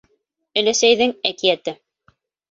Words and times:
ӨЛӘСӘЙҘЕҢ 0.61 1.13
ӘКИӘТЕ 1.31 1.75